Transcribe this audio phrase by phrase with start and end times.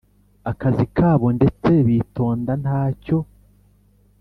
[0.51, 3.17] akazi kabo ndetse bitonda ntacyo